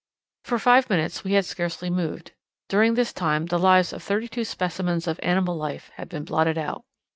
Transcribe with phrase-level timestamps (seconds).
[0.45, 2.31] For five minutes we had scarcely moved.
[2.69, 6.57] During this time the lives of thirty two specimens of animal life had been blotted
[6.57, 6.83] out.